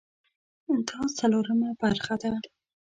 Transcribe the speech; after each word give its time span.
دا 0.87 0.99
څلورمه 1.17 1.69
برخه 1.81 2.15
ده 2.21 2.31